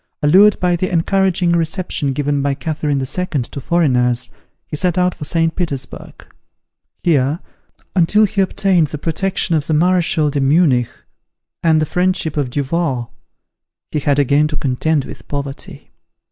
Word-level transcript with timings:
Allured 0.23 0.59
by 0.59 0.75
the 0.75 0.91
encouraging 0.91 1.51
reception 1.51 2.11
given 2.11 2.41
by 2.41 2.55
Catherine 2.55 2.99
II. 2.99 3.05
to 3.43 3.61
foreigners, 3.61 4.31
he 4.65 4.75
set 4.75 4.97
out 4.97 5.13
for 5.13 5.25
St. 5.25 5.55
Petersburg. 5.55 6.25
Here, 7.03 7.39
until 7.95 8.25
he 8.25 8.41
obtained 8.41 8.87
the 8.87 8.97
protection 8.97 9.53
of 9.55 9.67
the 9.67 9.75
Marechal 9.75 10.31
de 10.31 10.41
Munich, 10.41 10.89
and 11.61 11.79
the 11.79 11.85
friendship 11.85 12.35
of 12.35 12.49
Duval, 12.49 13.13
he 13.91 13.99
had 13.99 14.17
again 14.17 14.47
to 14.47 14.57
contend 14.57 15.05
with 15.05 15.27
poverty. 15.27 15.91